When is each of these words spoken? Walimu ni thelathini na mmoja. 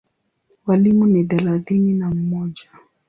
Walimu 0.65 1.05
ni 1.07 1.23
thelathini 1.23 1.93
na 1.93 2.09
mmoja. 2.09 2.69